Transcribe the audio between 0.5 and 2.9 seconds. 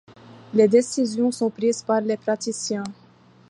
Les décisions sont prises par les praticiens.